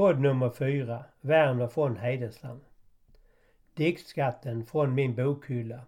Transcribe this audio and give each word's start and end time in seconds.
Podd 0.00 0.20
nummer 0.20 0.50
4, 0.50 1.04
Verner 1.20 1.66
von 1.74 1.96
Heidenstam. 1.96 2.60
Diktskatten 3.74 4.64
från 4.66 4.94
min 4.94 5.14
bokhylla. 5.14 5.80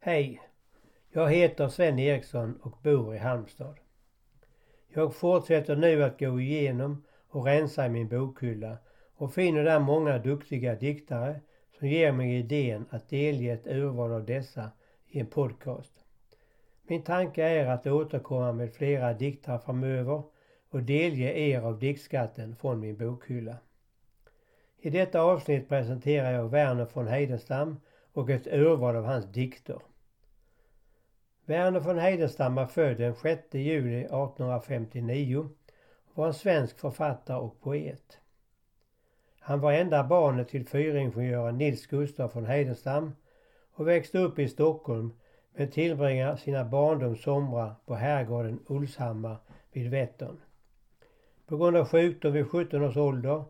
Hej! 0.00 0.40
Jag 1.12 1.30
heter 1.30 1.68
Sven 1.68 1.98
Eriksson 1.98 2.58
och 2.62 2.78
bor 2.82 3.14
i 3.14 3.18
Halmstad. 3.18 3.74
Jag 4.88 5.14
fortsätter 5.14 5.76
nu 5.76 6.04
att 6.04 6.18
gå 6.18 6.40
igenom 6.40 7.04
och 7.28 7.44
rensa 7.44 7.86
i 7.86 7.88
min 7.88 8.08
bokhylla 8.08 8.78
och 9.14 9.34
finner 9.34 9.64
där 9.64 9.78
många 9.78 10.18
duktiga 10.18 10.74
diktare 10.74 11.40
som 11.78 11.88
ger 11.88 12.12
mig 12.12 12.36
idén 12.36 12.86
att 12.90 13.08
delge 13.08 13.52
ett 13.52 13.66
urval 13.66 14.12
av 14.12 14.24
dessa 14.24 14.70
i 15.06 15.20
en 15.20 15.26
podcast. 15.26 15.92
Min 16.82 17.02
tanke 17.02 17.42
är 17.42 17.66
att 17.66 17.86
återkomma 17.86 18.52
med 18.52 18.74
flera 18.74 19.12
diktare 19.12 19.58
framöver 19.58 20.22
och 20.70 20.82
delge 20.82 21.32
er 21.38 21.60
av 21.60 21.78
diktskatten 21.78 22.56
från 22.56 22.80
min 22.80 22.96
bokhylla. 22.96 23.56
I 24.78 24.90
detta 24.90 25.20
avsnitt 25.20 25.68
presenterar 25.68 26.32
jag 26.32 26.48
Verner 26.48 26.86
von 26.92 27.08
Heidenstam 27.08 27.80
och 28.12 28.30
ett 28.30 28.46
urval 28.46 28.96
av 28.96 29.04
hans 29.04 29.24
dikter. 29.32 29.78
Verner 31.44 31.80
von 31.80 31.98
Heidenstam 31.98 32.54
var 32.54 32.66
född 32.66 32.96
den 32.96 33.14
6 33.14 33.54
juli 33.54 34.00
1859 34.00 35.48
och 36.04 36.16
var 36.18 36.26
en 36.26 36.34
svensk 36.34 36.78
författare 36.78 37.38
och 37.38 37.60
poet. 37.60 38.18
Han 39.40 39.60
var 39.60 39.72
enda 39.72 40.04
barnet 40.04 40.48
till 40.48 40.66
fyringenjören 40.66 41.58
Nils 41.58 41.86
Gustaf 41.86 42.36
von 42.36 42.46
Heidenstam 42.46 43.12
och 43.72 43.88
växte 43.88 44.18
upp 44.18 44.38
i 44.38 44.48
Stockholm 44.48 45.12
men 45.54 45.70
tillbringar 45.70 46.36
sina 46.36 46.64
barndomssomrar 46.64 47.74
på 47.86 47.94
herrgården 47.94 48.60
Ulshammar 48.66 49.36
vid 49.72 49.90
Vättern. 49.90 50.36
På 51.50 51.56
grund 51.56 51.76
av 51.76 51.88
sjukdom 51.88 52.32
vid 52.32 52.46
17 52.46 52.82
års 52.84 52.96
ålder 52.96 53.44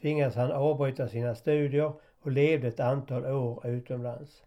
tvingades 0.00 0.36
han 0.36 0.52
avbryta 0.52 1.08
sina 1.08 1.34
studier 1.34 1.92
och 2.20 2.30
levde 2.30 2.68
ett 2.68 2.80
antal 2.80 3.26
år 3.26 3.66
utomlands. 3.66 4.44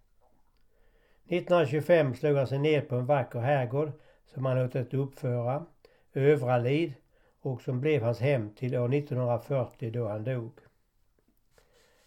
1925 1.28 2.16
slog 2.16 2.38
han 2.38 2.48
sig 2.48 2.60
ner 2.60 2.82
på 2.82 2.96
en 2.96 3.06
vacker 3.06 3.40
herrgård 3.40 3.92
som 4.26 4.46
han 4.46 4.58
låtit 4.58 4.94
uppföra, 4.94 5.66
Övralid, 6.14 6.94
och 7.42 7.62
som 7.62 7.82
blev 7.82 8.02
hans 8.02 8.20
hem 8.20 8.50
till 8.50 8.76
år 8.76 8.94
1940 8.94 9.92
då 9.92 10.08
han 10.08 10.24
dog. 10.24 10.52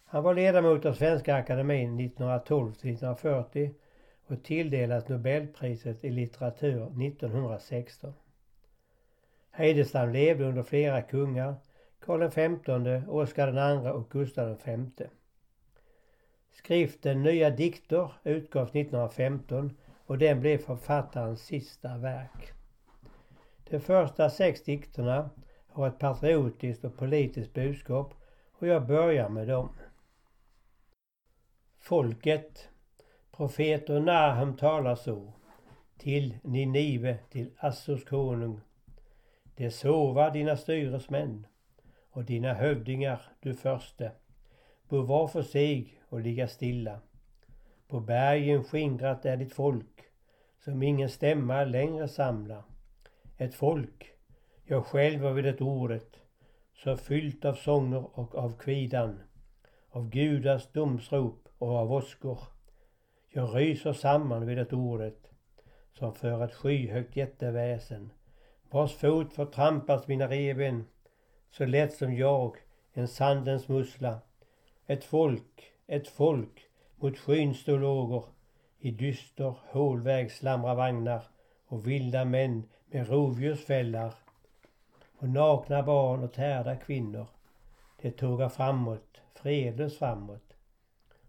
Han 0.05 0.23
var 0.23 0.33
ledamot 0.33 0.85
av 0.85 0.93
Svenska 0.93 1.35
Akademien 1.35 1.99
1912 1.99 2.71
1940 2.71 3.71
och 4.27 4.43
tilldelades 4.43 5.07
Nobelpriset 5.07 6.03
i 6.03 6.09
litteratur 6.09 6.83
1916. 6.83 8.13
Heidestam 9.51 10.13
levde 10.13 10.45
under 10.45 10.63
flera 10.63 11.01
kungar, 11.01 11.55
Karl 11.99 12.29
XV, 12.29 13.09
Oscar 13.09 13.47
II 13.47 13.89
och 13.89 14.09
Gustav 14.09 14.57
V. 14.65 15.07
Skriften 16.51 17.23
Nya 17.23 17.49
dikter 17.49 18.11
utgavs 18.23 18.69
1915 18.69 19.77
och 20.05 20.17
den 20.17 20.39
blev 20.39 20.57
författarens 20.57 21.41
sista 21.41 21.97
verk. 21.97 22.51
De 23.69 23.79
första 23.79 24.29
sex 24.29 24.63
dikterna 24.63 25.29
har 25.67 25.87
ett 25.87 25.99
patriotiskt 25.99 26.85
och 26.85 26.97
politiskt 26.97 27.53
budskap 27.53 28.13
och 28.51 28.67
jag 28.67 28.87
börjar 28.87 29.29
med 29.29 29.47
dem. 29.47 29.69
Folket 31.79 32.69
Profeter 33.31 33.99
Nahum 33.99 34.57
talar 34.57 34.95
så 34.95 35.33
till 35.97 36.37
Ninive, 36.43 37.17
till 37.29 37.51
Assurs 37.57 38.05
konung. 38.05 38.61
Det 39.61 39.71
sova 39.71 40.29
dina 40.29 40.57
styresmän 40.57 41.47
och 42.09 42.23
dina 42.25 42.53
hövdingar, 42.53 43.21
du 43.39 43.53
förste, 43.53 44.11
bo 44.89 45.01
var 45.01 45.27
för 45.27 45.41
sig 45.41 45.93
och 46.09 46.19
ligga 46.19 46.47
stilla. 46.47 46.99
På 47.87 47.99
bergen 47.99 48.63
skingrat 48.63 49.25
är 49.25 49.37
ditt 49.37 49.53
folk, 49.53 50.03
som 50.59 50.83
ingen 50.83 51.09
stämma 51.09 51.63
längre 51.63 52.07
samlar. 52.07 52.63
Ett 53.37 53.55
folk, 53.55 54.11
jag 54.63 54.85
själv 54.85 55.21
var 55.21 55.31
vid 55.31 55.43
det 55.43 55.61
ordet, 55.61 56.19
så 56.73 56.97
fyllt 56.97 57.45
av 57.45 57.53
sånger 57.53 58.19
och 58.19 58.35
av 58.35 58.57
kvidan, 58.57 59.19
av 59.89 60.09
gudars 60.09 60.67
domsrop 60.71 61.47
och 61.57 61.75
av 61.75 61.93
åskor. 61.93 62.39
Jag 63.29 63.55
ryser 63.55 63.93
samman 63.93 64.45
vid 64.45 64.57
det 64.57 64.73
ordet, 64.73 65.31
som 65.93 66.13
för 66.13 66.45
ett 66.45 66.53
skyhögt 66.53 67.15
jätteväsen, 67.15 68.11
vars 68.71 68.93
fot 68.93 69.33
förtrampas 69.33 70.07
mina 70.07 70.27
revben, 70.27 70.85
så 71.49 71.65
lätt 71.65 71.93
som 71.93 72.15
jag, 72.15 72.57
en 72.93 73.07
sandens 73.07 73.67
mussla. 73.67 74.19
Ett 74.87 75.03
folk, 75.03 75.71
ett 75.87 76.07
folk, 76.07 76.69
mot 76.95 77.17
skyn 77.17 77.53
stå 77.53 78.27
i 78.79 78.91
dyster 78.91 79.55
hålväg 79.69 80.31
slamrar 80.31 80.75
vagnar 80.75 81.23
och 81.67 81.87
vilda 81.87 82.25
män 82.25 82.63
med 82.85 83.09
rovdjursfällar 83.09 84.13
och 85.17 85.29
nakna 85.29 85.83
barn 85.83 86.23
och 86.23 86.33
tärda 86.33 86.75
kvinnor. 86.75 87.27
De 88.01 88.11
tågar 88.11 88.49
framåt, 88.49 89.21
fredlöst 89.33 89.97
framåt 89.97 90.53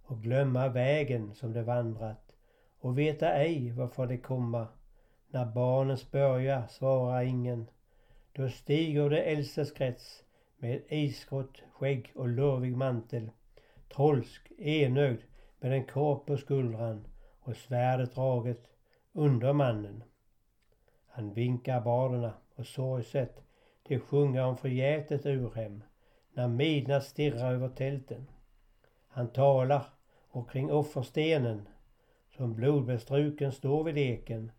och 0.02 0.22
glömma 0.22 0.68
vägen 0.68 1.34
som 1.34 1.52
de 1.52 1.62
vandrat 1.62 2.32
och 2.80 2.98
veta 2.98 3.32
ej 3.32 3.70
varför 3.70 4.06
de 4.06 4.18
komma. 4.18 4.66
När 5.34 5.44
barnens 5.44 6.10
börja 6.10 6.68
svarar 6.68 7.22
ingen. 7.22 7.70
Då 8.32 8.48
stiger 8.48 9.10
de 9.10 9.16
äldstes 9.16 9.72
krets 9.72 10.24
med 10.56 10.82
isgrått 10.88 11.62
skägg 11.72 12.12
och 12.14 12.28
lurvig 12.28 12.76
mantel. 12.76 13.30
Trolsk, 13.94 14.52
enögd 14.58 15.20
med 15.60 15.72
en 15.72 15.84
korp 15.84 16.26
på 16.26 16.36
skuldran 16.36 17.06
och 17.40 17.56
svärdet 17.56 18.14
draget 18.14 18.68
under 19.12 19.52
mannen. 19.52 20.04
Han 21.06 21.34
vinkar 21.34 21.80
barnen 21.80 22.30
och 22.54 22.66
sorgset 22.66 23.42
de 23.82 23.98
sjunger 23.98 24.44
om 24.44 24.56
förgätet 24.56 25.26
urhem 25.26 25.84
när 26.32 26.48
midnatt 26.48 27.04
stirrar 27.04 27.52
över 27.52 27.68
tälten. 27.68 28.26
Han 29.08 29.28
talar 29.28 29.86
och 30.28 30.50
kring 30.50 30.72
offerstenen 30.72 31.68
som 32.36 32.54
blodbestruken 32.54 33.52
står 33.52 33.84
vid 33.84 33.98
eken 33.98 34.52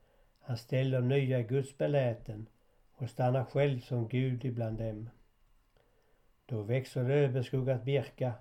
han 0.45 0.57
ställer 0.57 1.01
nya 1.01 1.41
gudsbeläten 1.41 2.47
och 2.95 3.09
stannar 3.09 3.45
själv 3.45 3.79
som 3.79 4.07
Gud 4.07 4.45
ibland 4.45 4.77
dem. 4.77 5.09
Då 6.45 6.61
växer 6.61 7.03
lövbeskuggat 7.03 7.83
birka 7.83 8.33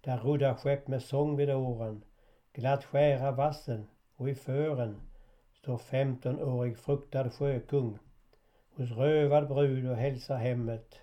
där 0.00 0.18
ruddar 0.18 0.54
skepp 0.54 0.88
med 0.88 1.02
sång 1.02 1.36
vid 1.36 1.50
åren 1.50 2.04
glatt 2.52 2.84
skära 2.84 3.32
vassen 3.32 3.86
och 4.16 4.28
i 4.28 4.34
fören 4.34 5.00
står 5.52 5.78
femtonårig 5.78 6.78
fruktad 6.78 7.30
sjökung 7.30 7.98
hos 8.70 8.90
rövad 8.90 9.48
brud 9.48 9.90
och 9.90 9.96
hälsar 9.96 10.36
hemmet. 10.36 11.00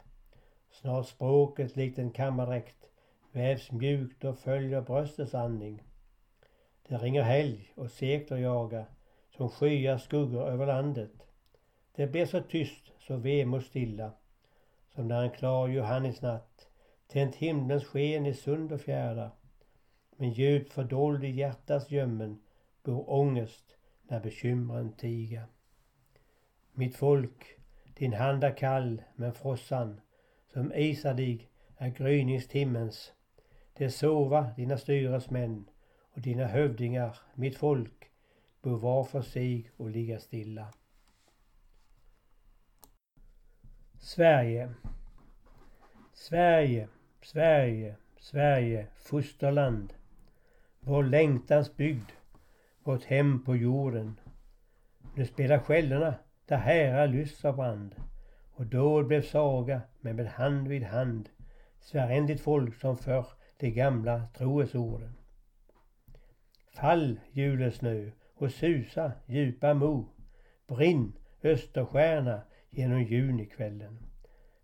Snart 0.72 1.08
språket 1.08 1.76
likt 1.76 2.00
en 2.00 2.12
kammardräkt 2.12 2.90
vävs 3.32 3.72
mjukt 3.72 4.24
och 4.24 4.38
följer 4.38 4.82
bröstets 4.82 5.34
andning. 5.34 5.84
Det 6.88 6.98
ringer 6.98 7.22
helg 7.22 7.74
och 7.76 7.92
sekler 7.92 8.38
jagar 8.38 8.86
som 9.38 9.50
skyar 9.50 9.98
skuggor 9.98 10.48
över 10.48 10.66
landet. 10.66 11.12
Det 11.96 12.08
blir 12.08 12.26
så 12.26 12.42
tyst, 12.42 12.92
så 13.00 13.16
vemodstilla 13.16 14.12
som 14.96 15.08
när 15.08 15.24
en 15.24 15.32
klar 15.32 15.68
Johannisnatt 15.68 16.68
tänt 17.08 17.36
himlens 17.36 17.86
sken 17.86 18.26
i 18.26 18.34
sund 18.34 18.72
och 18.72 18.82
fjärda. 18.82 19.32
Men 20.16 20.30
djupt 20.30 20.74
fördold 20.74 21.24
i 21.24 21.30
hjärtats 21.30 21.92
gömmen 21.92 22.42
bor 22.84 23.10
ångest 23.10 23.76
när 24.04 24.20
bekymren 24.20 24.94
tiga. 24.94 25.44
Mitt 26.74 26.96
folk, 26.96 27.58
din 27.98 28.14
hand 28.14 28.44
är 28.44 28.58
kall 28.58 29.02
men 29.16 29.34
frossan 29.34 30.02
som 30.54 30.74
isar 30.76 31.14
dig 31.14 31.50
är 31.78 31.90
gryningstimmens. 31.90 33.14
Det 33.74 33.90
sova 33.90 34.50
dina 34.58 34.78
styresmän 34.78 35.70
och 36.14 36.22
dina 36.22 36.46
hövdingar, 36.46 37.18
mitt 37.36 37.58
folk, 37.58 38.11
bör 38.62 38.76
var 38.76 39.04
för 39.04 39.22
sig 39.22 39.72
och 39.78 39.90
ligga 39.90 40.20
stilla. 40.20 40.74
Sverige 44.00 44.74
Sverige, 46.14 46.88
Sverige, 47.22 47.96
Sverige, 48.20 48.88
fosterland. 48.96 49.94
Vår 50.80 51.04
längtans 51.04 51.76
bygd, 51.76 52.12
vårt 52.84 53.04
hem 53.04 53.44
på 53.44 53.56
jorden. 53.56 54.20
Nu 55.16 55.26
spelar 55.26 55.60
skällorna 55.60 56.16
där 56.46 56.58
härar 56.58 57.08
lystra 57.08 57.54
brand. 57.54 57.96
Och 58.52 58.66
då 58.66 59.04
blev 59.04 59.22
saga, 59.22 59.82
men 60.02 60.16
med 60.16 60.28
hand 60.28 60.68
vid 60.68 60.84
hand 60.84 61.30
Svärändigt 61.82 62.42
folk 62.42 62.76
som 62.76 62.98
förr 62.98 63.26
de 63.58 63.72
gamla 63.72 64.28
troesorden. 64.34 65.18
Fall 66.76 67.20
julesnö 67.32 68.12
och 68.42 68.52
susa 68.52 69.12
djupa 69.26 69.74
mo. 69.74 70.06
Brinn 70.68 71.14
österstjärna 71.44 72.42
genom 72.70 73.04
junikvällen. 73.04 73.98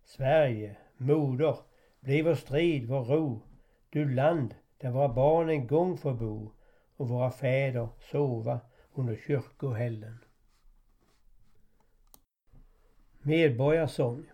Sverige, 0.04 0.76
moder, 0.96 1.56
bli 2.00 2.22
vår 2.22 2.34
strid, 2.34 2.88
vår 2.88 3.04
ro. 3.04 3.42
Du 3.90 4.14
land 4.14 4.54
där 4.78 4.90
våra 4.90 5.08
barn 5.08 5.48
en 5.48 5.66
gång 5.66 5.98
får 5.98 6.14
bo 6.14 6.52
och 6.96 7.08
våra 7.08 7.30
fäder 7.30 7.88
sova 8.00 8.60
under 8.94 9.16
kyrkohällen. 9.16 10.18
Medborgarsång 13.18 14.26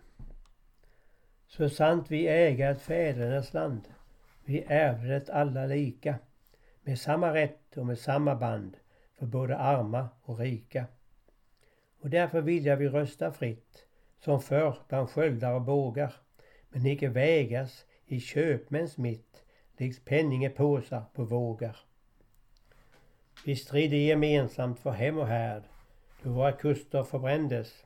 Så 1.47 1.69
sant 1.69 2.11
vi 2.11 2.27
äga 2.27 2.69
ett 2.69 2.81
fädernas 2.81 3.53
land, 3.53 3.87
vi 4.45 4.63
ärvde 4.67 5.19
det 5.19 5.29
alla 5.29 5.65
lika, 5.65 6.15
med 6.81 6.99
samma 6.99 7.33
rätt 7.33 7.77
och 7.77 7.85
med 7.85 7.99
samma 7.99 8.35
band 8.35 8.77
för 9.19 9.25
både 9.25 9.57
arma 9.57 10.09
och 10.21 10.39
rika. 10.39 10.85
Och 12.01 12.09
därför 12.09 12.41
vilja 12.41 12.75
vi 12.75 12.89
rösta 12.89 13.31
fritt, 13.31 13.85
som 14.19 14.41
förr 14.41 14.77
bland 14.87 15.09
sköldar 15.09 15.53
och 15.53 15.61
bågar, 15.61 16.13
men 16.69 16.85
icke 16.85 17.09
vägas 17.09 17.85
i 18.05 18.19
köpmäns 18.19 18.97
mitt, 18.97 19.43
likt 19.77 20.05
penningepåsar 20.05 21.03
på 21.13 21.23
vågar. 21.23 21.77
Vi 23.45 23.55
stridde 23.55 23.97
gemensamt 23.97 24.79
för 24.79 24.91
hem 24.91 25.17
och 25.17 25.27
härd, 25.27 25.63
då 26.23 26.29
våra 26.29 26.51
kuster 26.51 27.03
förbrändes. 27.03 27.85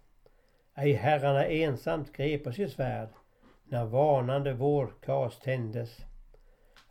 Ej 0.76 0.94
herrarna 0.94 1.46
ensamt 1.46 2.14
grep 2.14 2.56
sitt 2.56 2.72
svärd, 2.72 3.10
när 3.66 3.86
varnande 3.86 4.54
vårkas 4.54 5.40
tändes. 5.40 5.98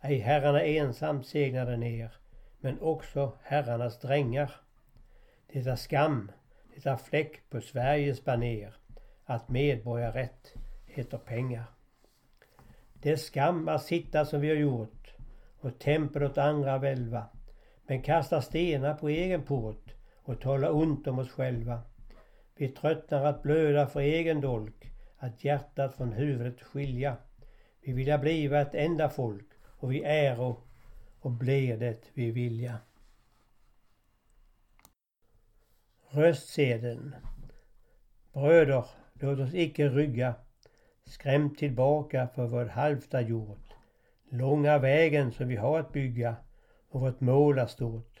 Ej 0.01 0.17
herrarna 0.17 0.61
ensamt 0.63 1.27
segnade 1.27 1.77
ner, 1.77 2.18
men 2.59 2.79
också 2.81 3.33
herrarnas 3.41 3.99
drängar. 3.99 4.51
Det 5.47 5.59
är 5.59 5.75
skam, 5.75 6.31
det 6.75 6.89
är 6.89 6.95
fläck 6.95 7.49
på 7.49 7.61
Sveriges 7.61 8.25
baner, 8.25 8.73
att 9.25 9.49
medborgarrätt 9.49 10.53
heter 10.85 11.17
pengar. 11.17 11.63
Det 12.93 13.11
är 13.11 13.15
skam 13.15 13.67
att 13.67 13.83
sitta 13.83 14.25
som 14.25 14.41
vi 14.41 14.49
har 14.49 14.55
gjort 14.55 15.13
och 15.59 15.79
tempel 15.79 16.23
åt 16.23 16.37
andra 16.37 16.77
välva, 16.77 17.25
men 17.87 18.01
kasta 18.01 18.41
stenar 18.41 18.93
på 18.93 19.09
egen 19.09 19.43
port 19.43 19.93
och 20.15 20.41
tala 20.41 20.71
ont 20.71 21.07
om 21.07 21.19
oss 21.19 21.31
själva. 21.31 21.81
Vi 22.55 22.67
tröttnar 22.67 23.25
att 23.25 23.43
blöda 23.43 23.87
för 23.87 23.99
egen 23.99 24.41
dolk, 24.41 24.91
att 25.17 25.43
hjärtat 25.43 25.95
från 25.95 26.13
huvudet 26.13 26.61
skilja. 26.61 27.17
Vi 27.81 27.93
vilja 27.93 28.17
bliva 28.17 28.61
ett 28.61 28.75
enda 28.75 29.09
folk 29.09 29.47
och 29.79 29.91
vi 29.91 30.03
äro 30.03 30.57
och 31.19 31.31
blir 31.31 31.77
det 31.77 32.11
vi 32.13 32.31
vilja. 32.31 32.77
Röstsedeln 36.09 37.15
Bröder, 38.33 38.85
låt 39.13 39.39
oss 39.39 39.53
icke 39.53 39.89
rygga 39.89 40.35
skrämt 41.05 41.57
tillbaka 41.57 42.27
för 42.27 42.47
vad 42.47 42.67
halvt 42.67 43.13
gjort. 43.27 43.73
Långa 44.29 44.77
vägen 44.77 45.31
som 45.31 45.47
vi 45.47 45.55
har 45.55 45.79
att 45.79 45.93
bygga 45.93 46.35
och 46.89 47.01
vårt 47.01 47.19
mål 47.19 47.59
är 47.59 47.65
stort. 47.65 48.19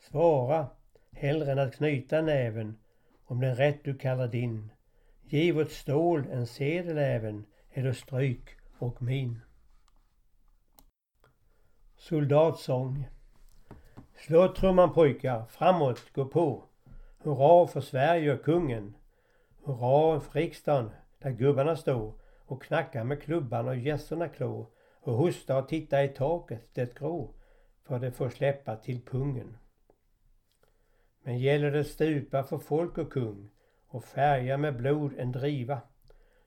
Svara 0.00 0.66
hellre 1.12 1.52
än 1.52 1.58
att 1.58 1.76
knyta 1.76 2.22
näven 2.22 2.78
om 3.24 3.40
den 3.40 3.56
rätt 3.56 3.84
du 3.84 3.98
kallar 3.98 4.28
din. 4.28 4.72
Giv 5.22 5.58
åt 5.58 5.70
stål 5.70 6.26
en 6.30 6.46
sedel 6.46 6.98
även 6.98 7.46
eller 7.70 7.92
stryk 7.92 8.48
och 8.78 9.02
min. 9.02 9.40
Soldatsång 12.02 13.08
Slå 14.14 14.48
trumman 14.48 14.92
pojkar, 14.92 15.44
framåt, 15.44 16.12
gå 16.14 16.24
på. 16.24 16.62
Hurra 17.18 17.66
för 17.66 17.80
Sverige 17.80 18.34
och 18.34 18.42
kungen. 18.42 18.94
Hurra 19.64 20.20
för 20.20 20.40
riksdagen 20.40 20.90
där 21.18 21.30
gubbarna 21.30 21.76
står 21.76 22.12
och 22.46 22.62
knackar 22.62 23.04
med 23.04 23.22
klubban 23.22 23.68
och 23.68 23.76
gässorna 23.76 24.28
klå 24.28 24.66
och 25.00 25.14
hostar 25.14 25.62
och 25.62 25.68
tittar 25.68 26.02
i 26.02 26.08
taket, 26.08 26.68
det 26.74 26.98
grå, 26.98 27.34
för 27.82 27.98
det 27.98 28.12
får 28.12 28.28
släppa 28.28 28.76
till 28.76 29.00
pungen. 29.00 29.56
Men 31.22 31.38
gäller 31.38 31.70
det 31.70 31.84
stupa 31.84 32.42
för 32.42 32.58
folk 32.58 32.98
och 32.98 33.12
kung 33.12 33.50
och 33.86 34.04
färga 34.04 34.56
med 34.56 34.76
blod 34.76 35.12
en 35.18 35.32
driva, 35.32 35.80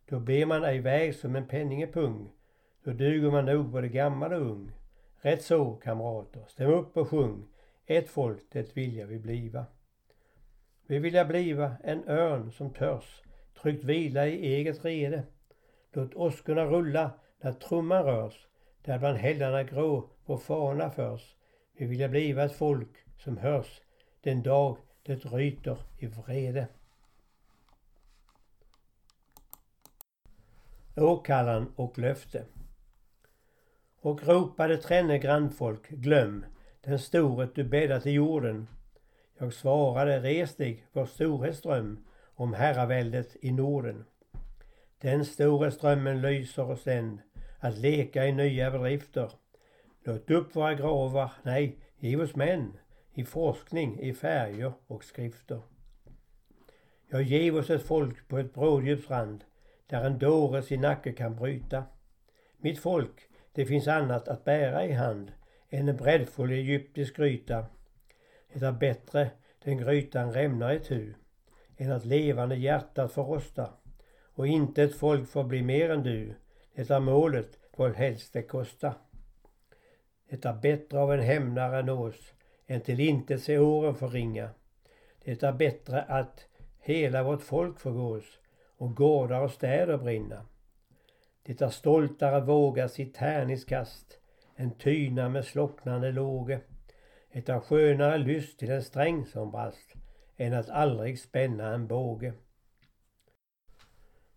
då 0.09 0.19
ber 0.19 0.45
man 0.45 0.63
ej 0.63 0.79
väg 0.79 1.15
som 1.15 1.35
en 1.35 1.47
penningepung, 1.47 2.31
då 2.83 2.91
duger 2.91 3.31
man 3.31 3.45
nog 3.45 3.65
både 3.65 3.87
gammal 3.87 4.33
och 4.33 4.41
ung. 4.41 4.71
Rätt 5.25 5.43
så 5.43 5.75
kamrater, 5.75 6.43
stäm 6.47 6.69
upp 6.71 6.97
och 6.97 7.09
sjung, 7.09 7.47
ett 7.85 8.09
folk 8.09 8.43
det 8.51 8.77
vilja 8.77 9.05
vi 9.05 9.19
bliva. 9.19 9.65
Vi 10.87 10.99
vilja 10.99 11.25
bliva 11.25 11.75
en 11.83 12.07
örn 12.07 12.51
som 12.51 12.73
törs 12.73 13.21
tryggt 13.61 13.83
vila 13.83 14.27
i 14.27 14.55
eget 14.55 14.85
rede. 14.85 15.23
Låt 15.91 16.13
åskorna 16.13 16.65
rulla 16.65 17.11
när 17.41 17.53
trumman 17.53 18.03
rörs, 18.03 18.47
där 18.81 18.99
bland 18.99 19.17
hällarna 19.17 19.63
grå 19.63 20.09
vår 20.25 20.37
fana 20.37 20.89
förs. 20.91 21.35
Vi 21.73 21.85
vilja 21.85 22.09
bliva 22.09 22.43
ett 22.43 22.55
folk 22.55 22.97
som 23.17 23.37
hörs 23.37 23.81
den 24.21 24.43
dag 24.43 24.77
det 25.03 25.25
ryter 25.25 25.77
i 25.97 26.07
vrede. 26.07 26.67
Åkallan 30.95 31.73
och 31.75 31.97
löfte. 31.97 32.45
Och 34.05 34.27
ropade 34.27 34.77
tränne 34.77 35.17
grannfolk, 35.17 35.89
glöm 35.89 36.45
den 36.81 36.99
storhet 36.99 37.55
du 37.55 37.63
bäddat 37.63 38.05
i 38.05 38.11
jorden. 38.11 38.67
Jag 39.37 39.53
svarade, 39.53 40.19
res 40.19 40.55
dig, 40.55 40.85
vår 40.91 41.05
storhetsdröm 41.05 42.05
om 42.35 42.53
herraväldet 42.53 43.35
i 43.41 43.51
Norden. 43.51 44.05
Den 45.01 45.25
store 45.25 45.71
strömmen 45.71 46.21
lyser 46.21 46.71
oss 46.71 46.87
än 46.87 47.21
att 47.59 47.77
leka 47.77 48.25
i 48.25 48.31
nya 48.31 48.71
bedrifter. 48.71 49.31
Låt 50.03 50.31
upp 50.31 50.55
våra 50.55 50.73
gravar, 50.73 51.31
nej, 51.43 51.77
giv 51.99 52.21
oss 52.21 52.35
män 52.35 52.77
i 53.13 53.25
forskning, 53.25 53.99
i 53.99 54.13
färger 54.13 54.73
och 54.87 55.03
skrifter. 55.03 55.61
Jag 57.09 57.21
giv 57.21 57.55
oss 57.55 57.69
ett 57.69 57.87
folk 57.87 58.27
på 58.27 58.37
ett 58.37 58.53
bråddjupsrand 58.53 59.43
där 59.87 60.03
en 60.03 60.19
dåre 60.19 60.61
sin 60.61 60.81
nacke 60.81 61.13
kan 61.13 61.35
bryta. 61.35 61.83
Mitt 62.57 62.79
folk, 62.79 63.29
det 63.55 63.65
finns 63.65 63.87
annat 63.87 64.27
att 64.27 64.43
bära 64.43 64.85
i 64.85 64.91
hand 64.91 65.31
än 65.69 65.89
en 65.89 65.97
breddfull 65.97 66.51
egyptisk 66.51 67.15
gryta. 67.15 67.65
Det 68.53 68.65
är 68.65 68.71
bättre 68.71 69.31
den 69.63 69.77
grytan 69.77 70.33
rämnar 70.33 70.73
i 70.73 70.79
tu 70.79 71.13
än 71.77 71.91
att 71.91 72.05
levande 72.05 72.55
hjärtat 72.55 73.11
får 73.11 73.23
rosta. 73.23 73.69
Och 74.35 74.47
inte 74.47 74.83
ett 74.83 74.95
folk 74.95 75.29
får 75.29 75.43
bli 75.43 75.61
mer 75.61 75.89
än 75.89 76.03
du. 76.03 76.35
Det 76.75 76.89
är 76.89 76.99
målet, 76.99 77.59
vad 77.77 77.95
helst 77.95 78.33
det 78.33 78.41
kosta. 78.41 78.93
Det 80.29 80.45
är 80.45 80.53
bättre 80.53 80.99
av 80.99 81.13
en 81.13 81.19
hämnare 81.19 81.81
nås 81.81 82.33
än 82.67 82.81
till 82.81 82.99
intet 82.99 83.43
se 83.43 83.57
åren 83.57 83.95
förringa. 83.95 84.49
Det 85.23 85.43
är 85.43 85.51
bättre 85.51 86.01
att 86.01 86.45
hela 86.79 87.23
vårt 87.23 87.41
folk 87.41 87.79
förgås 87.79 88.39
och 88.77 88.95
gårdar 88.95 89.41
och 89.41 89.51
städer 89.51 89.97
brinna. 89.97 90.45
Det 91.47 91.61
är 91.61 91.69
stoltare 91.69 92.41
våga 92.41 92.89
sitt 92.89 93.13
tärningskast 93.13 94.19
än 94.55 94.71
tyna 94.71 95.29
med 95.29 95.45
slocknande 95.45 96.11
låge. 96.11 96.61
Det 97.33 97.49
är 97.49 97.59
skönare 97.59 98.17
lyst 98.17 98.59
till 98.59 98.71
en 98.71 98.83
sträng 98.83 99.25
som 99.25 99.51
brast 99.51 99.93
än 100.37 100.53
att 100.53 100.69
aldrig 100.69 101.19
spänna 101.19 101.73
en 101.73 101.87
båge. 101.87 102.33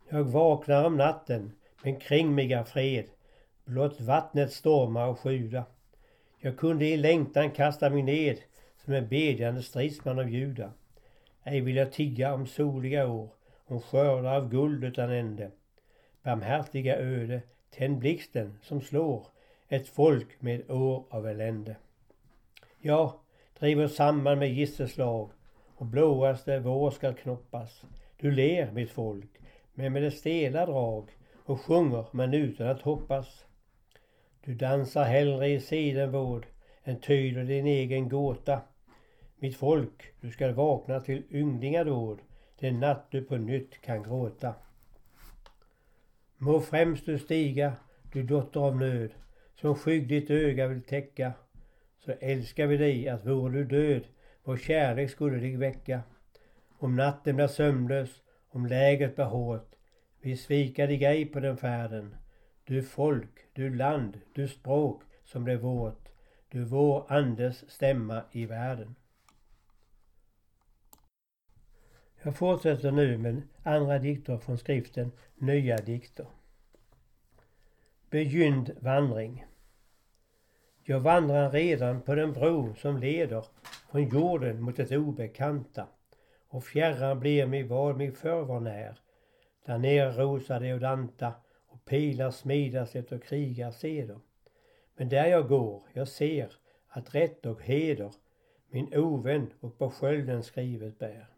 Jag 0.08 0.24
vaknar 0.24 0.84
om 0.84 0.96
natten, 0.96 1.52
men 1.82 2.00
kring 2.00 2.34
mig 2.34 2.52
är 2.52 2.64
fred, 2.64 3.04
blott 3.64 4.00
vattnet 4.00 4.52
stormar 4.52 5.08
och 5.08 5.20
sjuda. 5.20 5.64
Jag 6.38 6.58
kunde 6.58 6.86
i 6.86 6.96
längtan 6.96 7.50
kasta 7.50 7.90
mig 7.90 8.02
ned 8.02 8.38
som 8.84 8.94
en 8.94 9.08
bedjande 9.08 9.62
stridsman 9.62 10.18
av 10.18 10.30
Juda. 10.30 10.72
Ej 11.44 11.60
vill 11.60 11.76
jag 11.76 11.92
tigga 11.92 12.34
om 12.34 12.46
soliga 12.46 13.08
år, 13.08 13.30
om 13.66 13.80
skördar 13.80 14.36
av 14.36 14.48
guld 14.48 14.84
utan 14.84 15.10
ände. 15.10 15.50
Barmhärtiga 16.28 16.96
öde, 16.96 17.42
tänd 17.70 17.98
blixten 17.98 18.58
som 18.62 18.80
slår 18.80 19.26
ett 19.68 19.88
folk 19.88 20.42
med 20.42 20.70
år 20.70 21.04
av 21.10 21.26
elände. 21.26 21.76
Ja, 22.80 23.20
driver 23.58 23.88
samman 23.88 24.38
med 24.38 24.52
gisselslag 24.52 25.30
och 25.76 25.86
blåaste 25.86 26.58
vår 26.58 26.90
skall 26.90 27.14
knoppas. 27.14 27.82
Du 28.16 28.30
ler 28.30 28.72
mitt 28.72 28.90
folk, 28.90 29.30
men 29.74 29.92
med 29.92 30.02
det 30.02 30.10
stela 30.10 30.66
drag 30.66 31.10
och 31.44 31.60
sjunger 31.60 32.04
men 32.12 32.34
utan 32.34 32.68
att 32.68 32.82
hoppas. 32.82 33.44
Du 34.44 34.54
dansar 34.54 35.04
hellre 35.04 35.48
i 35.48 35.60
sidenvård 35.60 36.46
än 36.84 37.00
tyder 37.00 37.44
din 37.44 37.66
egen 37.66 38.08
gåta. 38.08 38.60
Mitt 39.36 39.56
folk, 39.56 40.12
du 40.20 40.30
skall 40.30 40.52
vakna 40.52 41.00
till 41.00 41.22
ynglingadåd 41.30 42.18
den 42.58 42.80
natt 42.80 43.06
du 43.10 43.22
på 43.22 43.36
nytt 43.36 43.80
kan 43.80 44.02
gråta. 44.02 44.54
Må 46.38 46.60
främst 46.60 47.06
du 47.06 47.18
stiga, 47.18 47.72
du 48.12 48.22
dotter 48.22 48.60
av 48.60 48.76
nöd, 48.76 49.10
som 49.54 49.74
skygg 49.74 50.08
ditt 50.08 50.30
öga 50.30 50.66
vill 50.66 50.82
täcka. 50.82 51.32
Så 52.04 52.12
älskar 52.12 52.66
vi 52.66 52.76
dig 52.76 53.08
att 53.08 53.26
vore 53.26 53.52
du 53.52 53.64
död 53.64 54.02
vår 54.48 54.56
kärlek 54.56 55.10
skulle 55.10 55.36
dig 55.36 55.56
väcka. 55.56 56.00
Om 56.78 56.96
natten 56.96 57.36
blir 57.36 57.46
sömnlös, 57.46 58.22
om 58.50 58.66
läget 58.66 59.14
blir 59.14 59.24
hårt. 59.24 59.74
Vi 60.20 60.36
svika 60.36 60.86
dig 60.86 61.04
ej 61.04 61.26
på 61.26 61.40
den 61.40 61.56
färden. 61.56 62.16
du 62.64 62.82
folk, 62.82 63.30
du 63.52 63.74
land, 63.74 64.20
du 64.34 64.48
språk 64.48 65.02
som 65.24 65.44
blev 65.44 65.60
vårt, 65.60 66.08
du 66.48 66.64
vår 66.64 67.12
andes 67.12 67.70
stämma 67.70 68.22
i 68.32 68.46
världen. 68.46 68.94
Jag 72.22 72.36
fortsätter 72.36 72.90
nu 72.90 73.18
med 73.18 73.42
andra 73.62 73.98
dikter 73.98 74.38
från 74.38 74.58
skriften 74.58 75.12
Nya 75.34 75.76
dikter. 75.76 76.26
Begynd 78.10 78.70
vandring. 78.80 79.44
Jag 80.82 81.00
vandrar 81.00 81.50
redan 81.50 82.02
på 82.02 82.14
den 82.14 82.32
bro 82.32 82.74
som 82.74 82.98
leder 82.98 83.44
från 83.90 84.08
jorden 84.08 84.62
mot 84.62 84.76
det 84.76 84.98
obekanta 84.98 85.86
och 86.48 86.64
fjärran 86.64 87.20
blir 87.20 87.46
mig 87.46 87.62
vad 87.62 87.96
mig 87.96 88.12
förr 88.12 88.42
var 88.42 88.60
när. 88.60 88.98
Där 89.66 89.78
nere 89.78 90.10
rosar 90.10 90.60
det 90.60 90.74
och 90.74 90.80
danta 90.80 91.32
och 91.66 91.84
pilar 91.84 92.30
smidas 92.30 92.96
efter 92.96 93.18
krigarseder. 93.18 94.18
Men 94.96 95.08
där 95.08 95.26
jag 95.26 95.48
går, 95.48 95.82
jag 95.92 96.08
ser 96.08 96.52
att 96.88 97.14
rätt 97.14 97.46
och 97.46 97.62
heder 97.62 98.12
min 98.70 98.94
ovän 98.94 99.50
och 99.60 99.78
på 99.78 99.90
skölden 99.90 100.42
skrivet 100.42 100.98
bär. 100.98 101.37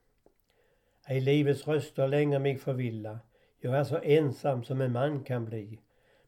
Ej 1.11 1.21
livets 1.21 1.69
röster 1.69 2.09
längre 2.09 2.39
mig 2.39 2.59
förvilla, 2.59 3.19
jag 3.61 3.75
är 3.75 3.85
så 3.85 3.99
ensam 4.03 4.65
som 4.65 4.81
en 4.81 4.93
man 4.93 5.25
kan 5.25 5.45
bli. 5.45 5.79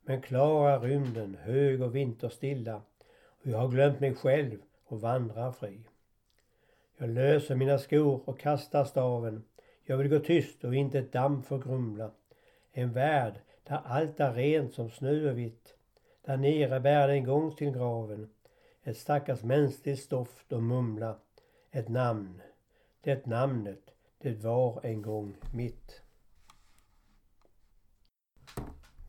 Men 0.04 0.22
klara 0.22 0.78
rymden, 0.78 1.36
hög 1.42 1.82
och 1.82 1.94
vinterstilla 1.94 2.82
och 3.24 3.46
jag 3.46 3.58
har 3.58 3.68
glömt 3.68 4.00
mig 4.00 4.14
själv 4.14 4.58
och 4.84 5.00
vandrar 5.00 5.52
fri. 5.52 5.80
Jag 6.96 7.08
löser 7.08 7.54
mina 7.54 7.78
skor 7.78 8.20
och 8.24 8.40
kastar 8.40 8.84
staven. 8.84 9.44
Jag 9.84 9.96
vill 9.96 10.08
gå 10.08 10.18
tyst 10.18 10.64
och 10.64 10.74
inte 10.74 10.98
ett 10.98 11.12
damm 11.12 11.42
får 11.42 11.58
grumla. 11.58 12.10
En 12.72 12.92
värld 12.92 13.34
där 13.64 13.80
allt 13.84 14.20
är 14.20 14.32
rent 14.32 14.74
som 14.74 14.90
snö 14.90 15.30
och 15.30 15.38
vitt. 15.38 15.74
Där 16.24 16.36
nere 16.36 16.80
bär 16.80 17.08
det 17.08 17.14
en 17.14 17.24
gång 17.24 17.56
till 17.56 17.70
graven. 17.70 18.30
Ett 18.82 18.96
stackars 18.96 19.42
mänskligt 19.42 20.02
stoft 20.02 20.52
och 20.52 20.62
mumla. 20.62 21.16
Ett 21.70 21.88
namn. 21.88 22.42
Det 23.04 23.26
namnet, 23.26 23.81
det 24.22 24.32
var 24.44 24.80
en 24.82 25.02
gång 25.02 25.36
mitt. 25.52 26.02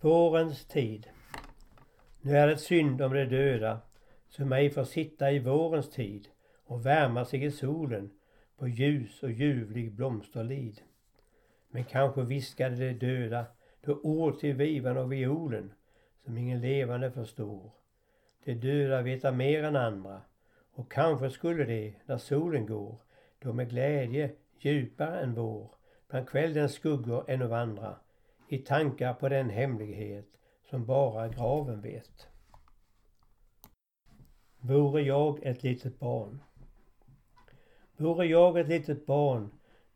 Vårens 0.01 0.65
tid. 0.65 1.07
Nu 2.21 2.37
är 2.37 2.47
det 2.47 2.57
synd 2.57 3.01
om 3.01 3.13
de 3.13 3.25
döda 3.25 3.79
som 4.27 4.53
ej 4.53 4.69
får 4.69 4.83
sitta 4.83 5.31
i 5.31 5.39
vårens 5.39 5.89
tid 5.89 6.27
och 6.65 6.85
värma 6.85 7.25
sig 7.25 7.43
i 7.43 7.51
solen 7.51 8.11
på 8.57 8.67
ljus 8.67 9.23
och 9.23 9.31
ljuvlig 9.31 9.95
blomsterlid. 9.95 10.81
Men 11.69 11.83
kanske 11.83 12.21
viskade 12.21 12.75
de 12.75 12.93
döda 12.93 13.45
då 13.81 13.99
ord 14.03 14.39
till 14.39 14.55
vivan 14.55 14.97
och 14.97 15.11
violen 15.11 15.73
som 16.23 16.37
ingen 16.37 16.61
levande 16.61 17.11
förstår. 17.11 17.71
De 18.43 18.53
döda 18.53 19.01
veta 19.01 19.31
mer 19.31 19.63
än 19.63 19.75
andra 19.75 20.21
och 20.73 20.91
kanske 20.91 21.29
skulle 21.29 21.63
de, 21.63 21.95
när 22.05 22.17
solen 22.17 22.65
går, 22.65 23.01
då 23.39 23.53
med 23.53 23.69
glädje 23.69 24.35
djupare 24.59 25.19
än 25.19 25.33
vår, 25.33 25.75
bland 26.09 26.29
kvällens 26.29 26.73
skuggor 26.73 27.29
än 27.29 27.41
och 27.41 27.49
vandra, 27.49 27.95
i 28.47 28.57
tankar 28.57 29.13
på 29.13 29.29
den 29.29 29.49
hemlighet 29.49 30.27
som 30.69 30.85
bara 30.85 31.27
graven 31.27 31.81
vet. 31.81 32.27
Vore 34.59 35.01
jag 35.01 35.43
ett 35.43 35.63
litet 35.63 35.99
barn 35.99 36.39
Vore 37.97 38.25
jag 38.25 38.59
ett 38.59 38.67
litet 38.67 39.05
barn, 39.05 39.49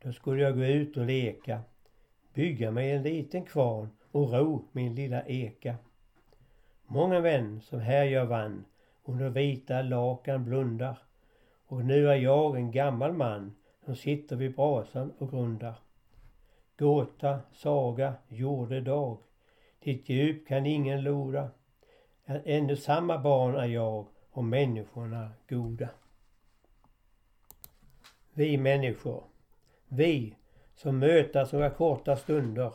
då 0.03 0.13
skulle 0.13 0.41
jag 0.41 0.55
gå 0.55 0.63
ut 0.63 0.97
och 0.97 1.05
leka, 1.05 1.61
bygga 2.33 2.71
mig 2.71 2.91
en 2.91 3.03
liten 3.03 3.45
kvarn 3.45 3.89
och 4.11 4.31
ro 4.33 4.67
min 4.71 4.95
lilla 4.95 5.21
eka. 5.25 5.75
Många 6.85 7.19
vän 7.19 7.61
som 7.61 7.79
här 7.79 8.05
jag 8.05 8.25
vann 8.25 8.65
under 9.03 9.29
vita 9.29 9.81
lakan 9.81 10.43
blundar 10.43 10.97
och 11.67 11.85
nu 11.85 12.09
är 12.09 12.15
jag 12.15 12.55
en 12.55 12.71
gammal 12.71 13.13
man 13.13 13.55
som 13.87 13.95
sitter 13.95 14.35
vid 14.35 14.55
brasan 14.55 15.13
och 15.17 15.29
grundar. 15.29 15.75
Gåta, 16.77 17.39
saga, 17.53 18.13
jordedag, 18.27 19.17
ditt 19.79 20.09
djup 20.09 20.47
kan 20.47 20.65
ingen 20.65 21.03
loda. 21.03 21.49
Ännu 22.25 22.75
samma 22.75 23.17
barn 23.17 23.55
är 23.55 23.65
jag 23.65 24.05
och 24.31 24.43
människorna 24.43 25.31
goda 25.49 25.89
vi 28.37 28.57
människor. 28.57 29.23
Vi 29.87 30.35
som 30.75 30.99
mötas 30.99 31.53
några 31.53 31.69
korta 31.69 32.15
stunder, 32.15 32.73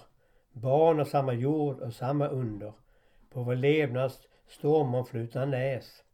barn 0.52 1.00
av 1.00 1.04
samma 1.04 1.32
jord 1.32 1.80
och 1.80 1.94
samma 1.94 2.28
under, 2.28 2.72
på 3.30 3.42
vår 3.42 3.54
levnads 3.54 4.20
stormomflutna 4.46 5.44
näs, 5.44 6.04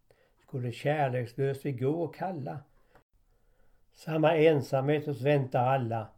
skulle 0.47 0.73
kärlekslöst 0.73 1.67
vi 1.67 1.73
gå 1.73 1.90
och 1.90 2.14
kalla. 2.14 2.59
Samma 3.99 4.37
ensamhet 4.37 5.09
oss 5.09 5.21
väntar 5.21 5.67
alla, 5.67 6.09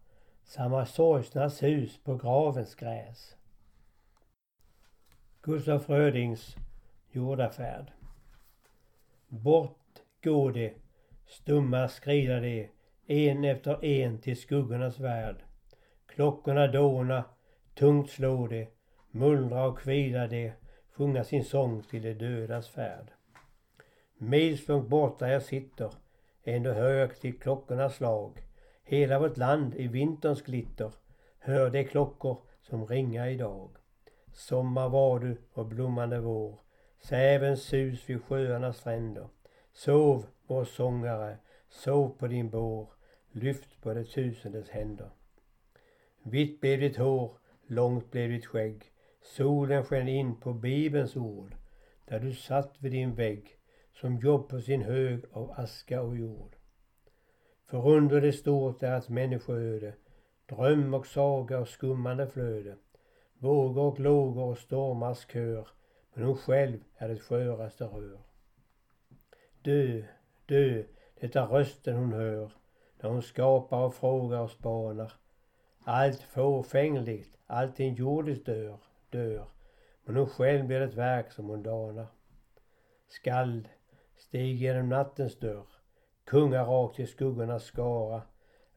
samma 0.44 0.86
sorgsna 0.86 1.50
sus 1.50 1.98
på 1.98 2.16
gravens 2.16 2.74
gräs. 2.74 3.36
Gustaf 5.42 5.84
Frödings 5.84 6.56
jordafärd. 7.10 7.92
Bort 9.28 10.02
går 10.22 10.52
det, 10.52 10.74
stumma 11.26 11.88
skrida 11.88 12.40
det, 12.40 12.68
en 13.06 13.44
efter 13.44 13.84
en 13.84 14.18
till 14.18 14.40
skuggornas 14.40 14.98
värld. 14.98 15.36
Klockorna 16.06 16.66
dåna, 16.66 17.24
tungt 17.74 18.10
slår 18.10 18.48
det, 18.48 18.68
mullra 19.10 19.64
och 19.64 19.78
kvida 19.78 20.26
det, 20.26 20.52
sjunga 20.90 21.24
sin 21.24 21.44
sång 21.44 21.82
till 21.82 22.02
de 22.02 22.14
dödas 22.14 22.68
färd. 22.68 23.10
Milslångt 24.18 24.88
borta 24.88 25.28
jag 25.28 25.42
sitter, 25.42 25.90
ändå 26.44 26.70
hör 26.70 26.92
jag 26.92 27.16
till 27.16 27.38
klockornas 27.38 27.96
slag. 27.96 28.42
Hela 28.84 29.18
vårt 29.18 29.36
land 29.36 29.74
i 29.74 29.86
vinterns 29.86 30.42
glitter, 30.42 30.92
hör 31.38 31.70
de 31.70 31.84
klockor 31.84 32.38
som 32.62 32.86
ringa 32.86 33.30
idag. 33.30 33.70
Sommar 34.32 34.88
var 34.88 35.18
du 35.18 35.36
och 35.52 35.66
blommande 35.66 36.20
vår, 36.20 36.60
sävens 37.00 37.62
sus 37.62 38.08
vid 38.08 38.24
sjöarnas 38.24 38.76
stränder. 38.76 39.28
Sov, 39.72 40.26
vår 40.46 40.64
sångare, 40.64 41.38
sov 41.68 42.08
på 42.18 42.26
din 42.26 42.50
bår, 42.50 42.88
lyft 43.32 43.82
på 43.82 43.94
det 43.94 44.04
tusendes 44.04 44.68
händer. 44.70 45.10
Vitt 46.22 46.60
blev 46.60 46.80
ditt 46.80 46.96
hår, 46.96 47.32
långt 47.66 48.10
blev 48.10 48.30
ditt 48.30 48.46
skägg. 48.46 48.92
Solen 49.22 49.84
sken 49.84 50.08
in 50.08 50.40
på 50.40 50.52
Bibelns 50.52 51.16
ord, 51.16 51.54
där 52.04 52.20
du 52.20 52.34
satt 52.34 52.74
vid 52.78 52.92
din 52.92 53.14
vägg 53.14 53.59
som 54.00 54.18
jobb 54.18 54.48
på 54.48 54.60
sin 54.60 54.82
hög 54.82 55.24
av 55.32 55.50
aska 55.56 56.02
och 56.02 56.16
jord. 56.16 56.56
Förunderligt 57.66 58.38
stort 58.38 58.82
är 58.82 58.98
ett 58.98 59.08
människoöde, 59.08 59.94
dröm 60.46 60.94
och 60.94 61.06
saga 61.06 61.58
och 61.58 61.68
skummande 61.68 62.26
flöde, 62.26 62.76
vågor 63.38 63.82
och 63.82 64.00
lågor 64.00 64.44
och 64.44 64.58
stormars 64.58 65.26
kör, 65.32 65.68
men 66.14 66.24
hon 66.24 66.36
själv 66.36 66.78
är 66.96 67.08
det 67.08 67.18
sköraste 67.18 67.84
rör. 67.84 68.20
Dö, 69.62 70.02
dö, 70.46 70.82
det 71.20 71.36
är 71.36 71.46
rösten 71.46 71.96
hon 71.96 72.12
hör, 72.12 72.52
när 73.00 73.10
hon 73.10 73.22
skapar 73.22 73.84
och 73.84 73.94
frågar 73.94 74.40
och 74.40 74.50
spanar. 74.50 75.12
Allt 75.84 76.22
fåfängligt, 76.22 77.38
allting 77.46 77.94
jordiskt 77.94 78.46
dör, 78.46 78.78
dör. 79.10 79.46
Men 80.04 80.16
hon 80.16 80.28
själv 80.28 80.66
blir 80.66 80.80
ett 80.80 80.94
verk 80.94 81.32
som 81.32 81.48
hon 81.48 81.62
danar. 81.62 82.06
Skald, 83.08 83.68
stig 84.20 84.56
genom 84.56 84.88
nattens 84.88 85.38
dörr. 85.38 85.66
Kungar 86.24 86.64
rakt 86.64 87.00
i 87.00 87.06
skuggornas 87.06 87.64
skara. 87.64 88.22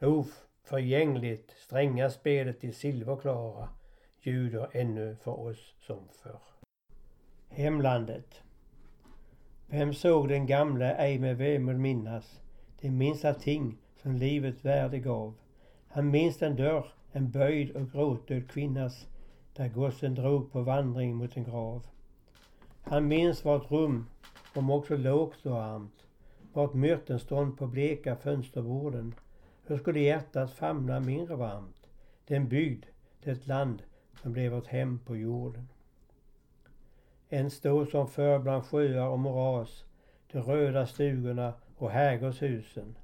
Oförgängligt, 0.02 1.52
stränga 1.52 2.10
spelet 2.10 2.64
i 2.64 2.72
silverklara 2.72 3.70
ljuder 4.22 4.68
ännu 4.72 5.16
för 5.16 5.40
oss 5.40 5.76
som 5.80 6.08
förr. 6.24 6.42
Hemlandet. 7.50 8.42
Vem 9.68 9.94
såg 9.94 10.30
den 10.30 10.46
gamle 10.46 10.96
ej 10.96 11.20
med 11.20 11.38
vemod 11.38 11.76
minnas 11.76 12.40
det 12.82 12.90
minsta 12.90 13.34
ting 13.34 13.78
som 14.02 14.16
livet 14.16 14.66
värde 14.66 15.00
gav. 15.00 15.34
Han 15.88 16.12
minns 16.12 16.42
en 16.42 16.56
dörr, 16.56 16.86
en 17.12 17.32
böjd 17.32 17.72
och 17.72 17.92
gråtdöd 17.92 18.52
kvinnas, 18.52 19.08
där 19.54 19.68
gossen 19.68 20.16
drog 20.16 20.52
på 20.52 20.62
vandring 20.62 21.16
mot 21.16 21.38
en 21.38 21.44
grav. 21.44 21.88
Han 22.82 23.08
minns 23.08 23.46
vart 23.46 23.72
rum, 23.72 24.10
om 24.58 24.70
också 24.70 24.98
lågt 24.98 25.46
och 25.46 25.52
varmt, 25.52 26.06
vart 26.54 26.74
möten 26.74 27.20
stånd 27.20 27.58
på 27.58 27.68
bleka 27.68 28.16
fönsterborden. 28.16 29.16
Hur 29.66 29.78
skulle 29.78 30.00
hjärtat 30.00 30.54
famna 30.54 31.00
mindre 31.00 31.36
varmt? 31.36 31.88
Den 32.28 32.50
bygd, 32.50 32.86
det 33.24 33.48
land 33.48 33.84
som 34.22 34.34
blev 34.34 34.52
vårt 34.52 34.68
hem 34.68 35.00
på 35.00 35.18
jorden. 35.18 35.68
En 37.30 37.52
stå 37.52 37.86
som 37.86 38.08
förr 38.08 38.40
bland 38.40 38.66
sjöar 38.66 39.08
och 39.08 39.20
moras, 39.20 39.84
de 40.32 40.42
röda 40.42 40.88
stugorna 40.88 41.54
och 41.78 41.92
herrgårdshusen. 41.92 42.96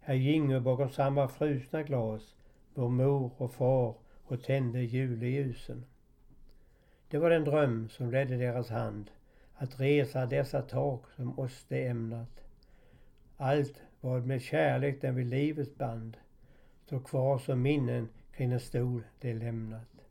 Här 0.00 0.14
gingo 0.14 0.60
bakom 0.60 0.90
samma 0.90 1.28
frusna 1.28 1.82
glas 1.82 2.34
vår 2.74 2.88
mor 2.88 3.30
och 3.36 3.52
far 3.52 3.94
och 4.24 4.42
tände 4.42 4.82
juleljusen. 4.82 5.84
Det 7.08 7.18
var 7.18 7.30
den 7.30 7.44
dröm 7.44 7.88
som 7.88 8.10
ledde 8.10 8.36
deras 8.36 8.70
hand 8.70 9.10
att 9.54 9.80
resa 9.80 10.26
dessa 10.26 10.62
tak 10.62 11.10
som 11.16 11.38
oss 11.38 11.64
det 11.68 11.86
ämnat. 11.86 12.44
Allt 13.36 13.82
vad 14.00 14.26
med 14.26 14.42
kärlek 14.42 15.00
den 15.00 15.14
vid 15.14 15.26
livets 15.26 15.76
band 15.76 16.16
står 16.86 17.00
kvar 17.00 17.38
som 17.38 17.62
minnen 17.62 18.08
kring 18.32 18.52
en 18.52 18.60
stol 18.60 19.04
de 19.20 19.34
lämnat. 19.34 20.06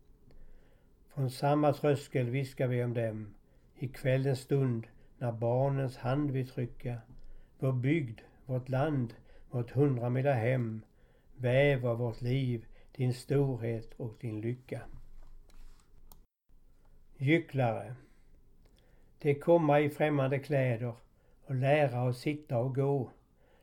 Från 1.14 1.30
samma 1.30 1.74
tröskel 1.74 2.30
viskar 2.30 2.68
vi 2.68 2.84
om 2.84 2.94
dem 2.94 3.34
i 3.76 3.88
kvällens 3.88 4.40
stund 4.40 4.88
när 5.18 5.32
barnens 5.32 5.98
hand 5.98 6.32
vi 6.32 6.46
trycka. 6.46 6.98
Vår 7.60 7.74
bygd, 7.74 8.20
vårt 8.46 8.70
land, 8.70 9.14
vårt 9.50 9.72
hundramila 9.72 10.34
hem 10.34 10.82
Väver 11.36 11.96
vårt 11.96 12.22
liv 12.22 12.66
din 12.92 13.14
storhet 13.14 13.94
och 13.94 14.18
din 14.20 14.42
lycka. 14.42 14.82
Gycklare. 17.18 17.96
De 19.24 19.34
komma 19.36 19.80
i 19.80 19.90
främmande 19.90 20.40
kläder 20.40 20.94
och 21.46 21.56
lära 21.56 22.04
oss 22.04 22.20
sitta 22.20 22.58
och 22.58 22.76
gå. 22.76 23.12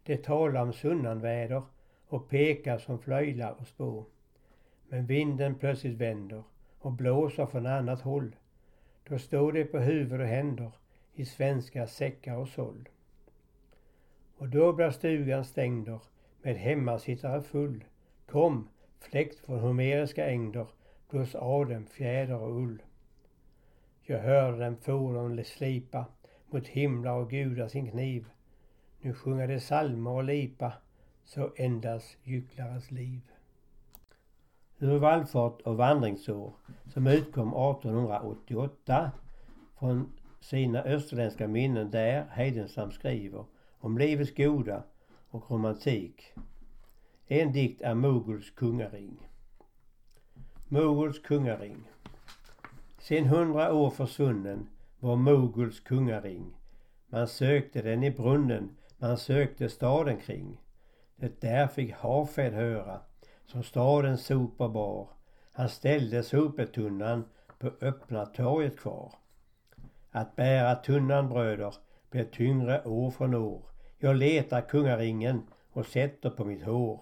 De 0.02 0.17
talar 0.17 0.62
om 0.62 0.73
sunnanväder 0.73 1.62
och 2.09 2.29
pekar 2.29 2.79
som 2.79 2.99
flöjlar 2.99 3.55
och 3.61 3.67
spå. 3.67 4.05
Men 4.88 5.07
vinden 5.07 5.55
plötsligt 5.55 5.99
vänder 5.99 6.43
och 6.79 6.93
blåser 6.93 7.47
från 7.47 7.67
annat 7.67 8.00
håll. 8.00 8.37
Då 9.09 9.19
står 9.19 9.52
de 9.52 9.64
på 9.64 9.79
huvud 9.79 10.21
och 10.21 10.26
händer 10.26 10.73
i 11.14 11.25
svenska 11.25 11.87
säckar 11.87 12.37
och 12.37 12.49
såll. 12.49 12.88
Och 14.37 14.49
då 14.49 14.73
blir 14.73 14.90
stugan 14.90 15.45
stängder 15.45 16.00
med 16.43 16.57
hemmasittare 16.57 17.43
full. 17.43 17.85
Kom, 18.26 18.69
fläkt 19.00 19.38
från 19.38 19.61
homeriska 19.61 20.26
ängder, 20.26 20.67
blås 21.11 21.35
av 21.35 21.69
dem 21.69 21.87
fjäder 21.87 22.40
och 22.40 22.57
ull. 22.57 22.83
Jag 24.02 24.21
hörde 24.21 24.64
dem 24.64 24.76
fordon 24.76 25.45
slipa 25.45 26.04
mot 26.50 26.66
himlar 26.66 27.12
och 27.12 27.30
gudar 27.30 27.69
sin 27.69 27.90
kniv. 27.90 28.26
Nu 29.00 29.14
sjunger 29.14 29.49
de 29.49 29.61
salmer 29.61 30.11
och 30.11 30.25
lipa, 30.25 30.73
så 31.25 31.50
ändas 31.57 32.16
gycklares 32.23 32.90
liv. 32.90 33.21
Ur 34.78 34.99
vallfart 34.99 35.61
och 35.61 35.76
vandringsår 35.76 36.52
som 36.92 37.07
utkom 37.07 37.49
1888 37.49 39.11
från 39.78 40.12
sina 40.40 40.83
österländska 40.83 41.49
minnen 41.49 41.90
där 41.90 42.26
Heidenstam 42.30 42.90
skriver 42.90 43.45
om 43.78 43.99
livets 43.99 44.35
goda 44.35 44.83
och 45.30 45.50
romantik. 45.50 46.33
En 47.26 47.52
dikt 47.52 47.83
är 47.83 47.95
Moguls 47.95 48.50
kungaring. 48.50 49.28
Moguls 50.69 51.19
kungaring. 51.19 51.76
Sen 53.11 53.26
hundra 53.26 53.75
år 53.75 53.90
försvunnen 53.90 54.69
var 55.00 55.17
Moguls 55.17 55.81
kungaring. 55.81 56.57
Man 57.07 57.29
sökte 57.29 57.83
den 57.83 58.05
i 58.05 58.11
brunnen, 58.11 58.76
man 58.99 59.19
sökte 59.19 59.69
staden 59.69 60.17
kring. 60.17 60.61
Det 61.17 61.40
där 61.40 61.67
fick 61.67 61.93
Hafed 61.93 62.52
höra, 62.52 63.00
som 63.47 63.62
stadens 63.62 64.26
sopor 64.26 64.69
bar. 64.69 65.09
Han 65.52 65.69
ställde 65.69 66.23
sopetunnan 66.23 67.25
på 67.59 67.71
öppna 67.81 68.26
torget 68.26 68.79
kvar. 68.79 69.14
Att 70.11 70.37
bära 70.37 70.75
tunnan 70.75 71.29
bröder 71.29 71.75
blir 72.11 72.25
tyngre 72.25 72.85
år 72.85 73.11
från 73.11 73.35
år. 73.35 73.62
Jag 73.99 74.17
letar 74.17 74.61
kungaringen 74.61 75.43
och 75.73 75.87
sätter 75.87 76.31
på 76.31 76.45
mitt 76.45 76.62
hår. 76.62 77.00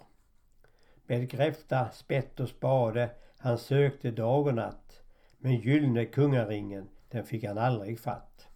Med 1.07 1.31
gräfta, 1.31 1.91
spett 1.91 2.41
och 2.41 2.49
spade 2.49 3.11
han 3.39 3.59
sökte 3.59 4.11
dag 4.11 4.47
och 4.47 4.55
natt. 4.55 4.88
Men 5.39 5.57
gyllne 5.57 6.05
kungaringen, 6.05 6.89
den 7.09 7.25
fick 7.25 7.45
han 7.45 7.59
aldrig 7.59 8.01
fatt. 8.01 8.47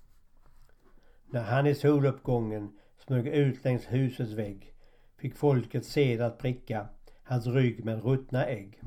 När 1.26 1.42
han 1.42 1.66
i 1.66 1.74
soluppgången 1.74 2.78
smög 3.06 3.26
ut 3.26 3.64
längs 3.64 3.84
husets 3.86 4.32
vägg 4.32 4.74
fick 5.16 5.36
folket 5.36 5.84
sed 5.84 6.20
att 6.20 6.38
pricka 6.38 6.88
hans 7.22 7.46
rygg 7.46 7.84
med 7.84 8.04
ruttna 8.04 8.46
ägg. 8.46 8.80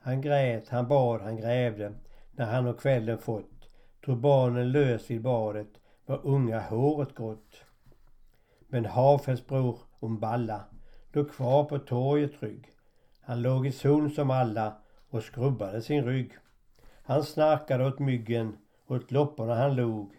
Han 0.00 0.20
grät, 0.20 0.68
han 0.68 0.88
bad, 0.88 1.20
han 1.20 1.36
grävde 1.36 1.92
när 2.32 2.46
han 2.46 2.66
och 2.66 2.80
kvällen 2.80 3.18
fått 3.18 3.58
drog 4.04 4.18
barnen 4.18 4.72
lös 4.72 5.10
vid 5.10 5.22
badet 5.22 5.68
var 6.06 6.26
unga 6.26 6.60
håret 6.60 7.14
grått. 7.14 7.64
Men 8.68 8.84
Hafes 8.84 9.46
bror 9.46 9.78
Umballa 10.00 10.64
låg 11.12 11.30
kvar 11.30 11.64
på 11.64 11.78
torget 11.78 12.40
trygg. 12.40 12.66
Han 13.20 13.42
låg 13.42 13.66
i 13.66 13.72
sol 13.72 14.10
som 14.10 14.30
alla 14.30 14.76
och 15.10 15.22
skrubbade 15.22 15.82
sin 15.82 16.04
rygg. 16.04 16.32
Han 17.08 17.24
snarkade 17.24 17.86
åt 17.86 17.98
myggen, 17.98 18.56
åt 18.86 19.10
lopporna 19.10 19.54
han 19.54 19.76
log. 19.76 20.12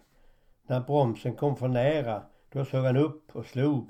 När 0.68 0.80
bromsen 0.80 1.36
kom 1.36 1.56
för 1.56 1.68
nära, 1.68 2.24
då 2.52 2.66
såg 2.66 2.86
han 2.86 2.98
upp 2.98 3.36
och 3.36 3.46
slog. 3.46 3.90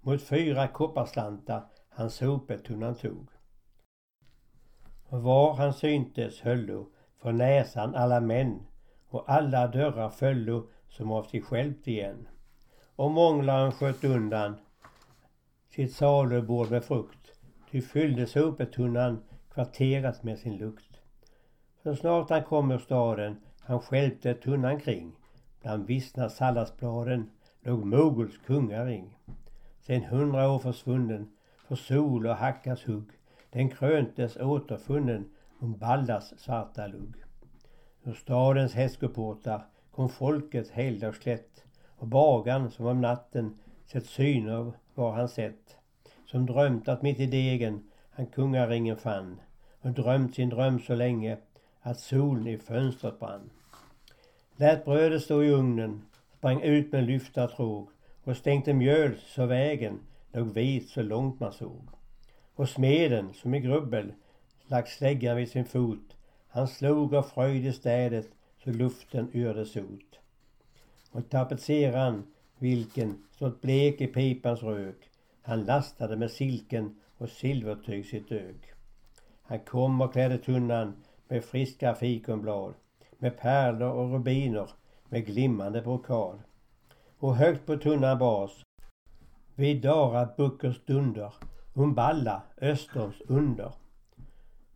Mot 0.00 0.22
fyra 0.22 0.68
kopparslantar 0.68 1.62
han 1.88 2.10
sopetunnan 2.10 2.94
tog. 2.94 3.28
Och 5.08 5.22
var 5.22 5.54
han 5.54 5.72
syntes 5.72 6.40
höllo 6.40 6.86
för 7.18 7.32
näsan 7.32 7.94
alla 7.94 8.20
män 8.20 8.66
och 9.08 9.30
alla 9.30 9.66
dörrar 9.66 10.10
föllo 10.10 10.68
som 10.88 11.12
av 11.12 11.22
sig 11.22 11.42
självt 11.42 11.86
igen. 11.86 12.28
Och 12.96 13.10
månglaren 13.10 13.72
sköt 13.72 14.04
undan 14.04 14.56
sitt 15.68 15.94
salubord 15.94 16.70
med 16.70 16.84
frukt, 16.84 17.32
ty 17.70 17.82
fyllde 17.82 18.26
sopetunnan 18.26 19.22
kvarteret 19.50 20.22
med 20.22 20.38
sin 20.38 20.56
lukt. 20.56 20.95
Så 21.86 21.94
snart 21.96 22.30
han 22.30 22.42
kom 22.44 22.70
ur 22.70 22.78
staden 22.78 23.36
han 23.60 23.80
skälpte 23.80 24.34
tunnan 24.34 24.80
kring. 24.80 25.12
Bland 25.62 25.86
vissna 25.86 26.28
salladsbladen 26.28 27.30
låg 27.60 27.86
Moguls 27.86 28.38
kungaring. 28.46 29.16
Sen 29.80 30.04
hundra 30.04 30.50
år 30.50 30.58
försvunnen 30.58 31.30
för 31.68 31.76
sol 31.76 32.26
och 32.26 32.34
hackas 32.34 32.84
hugg. 32.84 33.10
Den 33.50 33.68
kröntes 33.68 34.36
återfunnen 34.36 35.30
om 35.60 35.78
Baldas 35.78 36.34
svarta 36.38 36.86
lugg. 36.86 37.14
Ur 38.04 38.14
stadens 38.14 38.74
hästkuportar 38.74 39.66
kom 39.90 40.08
folket 40.08 40.70
heldagsklätt 40.70 41.64
och 41.96 42.06
bagan 42.06 42.70
som 42.70 42.86
om 42.86 43.00
natten 43.00 43.58
sett 43.84 44.06
syner 44.06 44.72
var 44.94 45.12
han 45.12 45.28
sett. 45.28 45.76
Som 46.24 46.46
drömt 46.46 46.88
att 46.88 47.02
mitt 47.02 47.20
i 47.20 47.26
degen 47.26 47.90
han 48.10 48.26
kungaringen 48.26 48.96
fann 48.96 49.40
och 49.80 49.90
drömt 49.90 50.34
sin 50.34 50.48
dröm 50.48 50.80
så 50.80 50.94
länge 50.94 51.36
att 51.86 52.00
solen 52.00 52.46
i 52.46 52.58
fönstret 52.58 53.18
brann. 53.18 53.50
Lät 54.56 54.84
brödet 54.84 55.22
stå 55.22 55.42
i 55.42 55.50
ugnen, 55.50 56.02
sprang 56.38 56.62
ut 56.62 56.92
med 56.92 57.04
lyfta 57.04 57.48
tråg 57.48 57.88
och 58.24 58.36
stänkte 58.36 58.74
mjöl 58.74 59.16
så 59.26 59.46
vägen 59.46 60.00
låg 60.32 60.54
vit 60.54 60.88
så 60.88 61.02
långt 61.02 61.40
man 61.40 61.52
såg. 61.52 61.88
Och 62.54 62.68
smeden, 62.68 63.34
som 63.34 63.54
i 63.54 63.60
grubbel, 63.60 64.12
lagt 64.66 64.88
släggan 64.88 65.36
vid 65.36 65.50
sin 65.50 65.64
fot, 65.64 66.16
han 66.48 66.68
slog 66.68 67.14
av 67.14 67.22
fröjd 67.22 67.66
i 67.66 67.72
städet 67.72 68.28
så 68.64 68.70
luften 68.70 69.30
yrdes 69.34 69.76
ut. 69.76 70.20
Och 71.10 71.30
tapetseraren, 71.30 72.26
vilken 72.58 73.24
stått 73.30 73.60
blek 73.60 74.00
i 74.00 74.06
pipans 74.06 74.62
rök, 74.62 75.10
han 75.42 75.64
lastade 75.64 76.16
med 76.16 76.30
silken 76.30 77.00
och 77.18 77.28
silvertyg 77.28 78.06
sitt 78.06 78.32
ög. 78.32 78.56
Han 79.42 79.60
kom 79.60 80.00
och 80.00 80.12
klädde 80.12 80.38
tunnan 80.38 80.94
med 81.28 81.44
friska 81.44 81.94
fikonblad, 81.94 82.74
med 83.18 83.38
pärlor 83.38 83.90
och 83.90 84.12
rubiner, 84.12 84.70
med 85.08 85.26
glimmande 85.26 85.82
brokad. 85.82 86.38
Och 87.18 87.36
högt 87.36 87.66
på 87.66 87.76
tunnan 87.76 88.18
bas, 88.18 88.62
vid 89.54 89.82
Dara 89.82 90.28
Buckers 90.36 90.84
dunder, 90.84 91.34
Umballa, 91.74 92.42
Österns 92.60 93.20
under. 93.20 93.72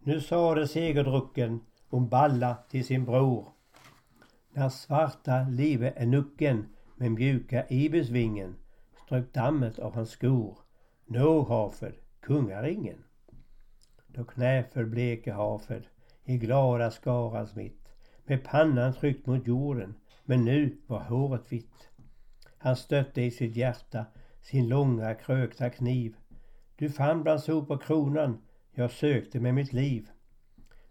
Nu 0.02 0.20
sade 0.20 0.68
segerdrucken 0.68 1.60
Umballa 1.90 2.56
till 2.70 2.84
sin 2.84 3.04
bror. 3.04 3.48
När 4.52 4.68
svarta 4.68 5.42
live 5.50 5.92
är 5.96 6.06
nucken 6.06 6.66
med 6.96 7.12
mjuka 7.12 7.64
ibisvingen 7.68 8.56
strök 9.04 9.32
dammet 9.32 9.78
av 9.78 9.94
hans 9.94 10.10
skor. 10.10 10.58
Nå 11.06 11.42
Hafed, 11.42 11.94
kungaringen. 12.20 13.04
Då 14.06 14.24
knäföll 14.24 14.86
bleke 14.86 15.32
Hafed 15.32 15.82
i 16.24 16.36
glada 16.38 16.90
skarans 16.90 17.54
mitt 17.54 17.92
med 18.26 18.44
pannan 18.44 18.92
tryckt 18.94 19.26
mot 19.26 19.46
jorden 19.46 19.94
men 20.24 20.44
nu 20.44 20.76
var 20.86 21.00
håret 21.00 21.52
vitt. 21.52 21.88
Han 22.58 22.76
stötte 22.76 23.22
i 23.22 23.30
sitt 23.30 23.56
hjärta 23.56 24.04
sin 24.42 24.68
långa 24.68 25.14
krökta 25.14 25.70
kniv. 25.70 26.16
Du 26.76 26.90
fann 26.90 27.22
bland 27.22 27.40
sopor 27.40 27.78
kronan 27.78 28.38
jag 28.72 28.90
sökte 28.90 29.40
med 29.40 29.54
mitt 29.54 29.72
liv. 29.72 30.10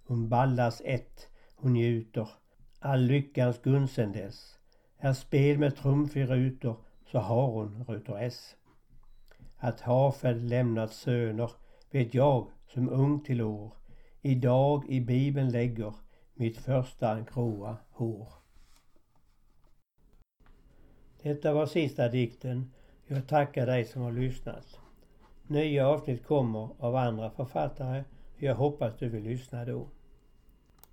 Hon 0.04 0.30
ballas 0.30 0.82
ett, 0.86 1.28
hon 1.56 1.74
njuter 1.74 2.30
all 2.80 3.02
lyckans 3.02 3.62
gun 3.62 3.88
sen 3.88 4.12
dess. 4.12 4.60
Är 4.98 5.14
spel 5.14 5.58
med 5.58 5.76
trumf 5.76 6.18
i 6.18 6.26
rutor 6.26 6.76
så 7.12 7.20
har 7.20 7.48
hon 7.48 7.84
rutor 7.88 8.20
S. 8.20 8.56
Att 9.58 9.82
Hafel 9.82 10.48
lämnat 10.48 10.94
söner 10.94 11.52
vet 11.92 12.14
jag 12.14 12.48
som 12.68 12.90
ung 12.90 13.24
till 13.24 13.42
år 13.42 13.79
idag 14.22 14.84
i 14.90 15.02
bibeln 15.02 15.52
lägger 15.52 15.94
mitt 16.34 16.58
första 16.58 17.22
gråa 17.22 17.78
hår. 17.92 18.28
Detta 21.22 21.54
var 21.54 21.66
sista 21.66 22.08
dikten. 22.08 22.72
Jag 23.08 23.28
tackar 23.28 23.66
dig 23.66 23.86
som 23.86 24.02
har 24.02 24.12
lyssnat. 24.12 24.80
Nya 25.48 25.88
avsnitt 25.88 26.26
kommer 26.26 26.70
av 26.80 26.96
andra 26.96 27.30
författare. 27.30 28.04
Jag 28.38 28.56
hoppas 28.56 28.94
du 29.00 29.10
vill 29.10 29.24
lyssna 29.24 29.66
då. 29.66 29.88